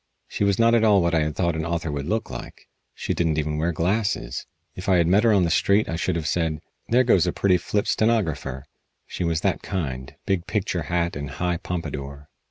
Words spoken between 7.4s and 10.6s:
flip stenographer." She was that kind big